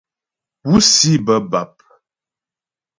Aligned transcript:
Púsi 0.61 1.11
bə́ 1.25 1.39
bap. 1.51 1.73